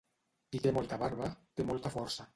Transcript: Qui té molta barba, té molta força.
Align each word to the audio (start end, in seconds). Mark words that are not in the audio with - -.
Qui 0.55 0.61
té 0.63 0.73
molta 0.79 0.99
barba, 1.05 1.31
té 1.61 1.69
molta 1.71 1.97
força. 1.99 2.29